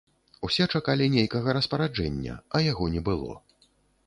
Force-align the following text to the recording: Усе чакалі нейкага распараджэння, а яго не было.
Усе 0.47 0.65
чакалі 0.79 1.09
нейкага 1.17 1.55
распараджэння, 1.57 2.33
а 2.55 2.63
яго 2.71 2.89
не 2.97 3.01
было. 3.13 3.39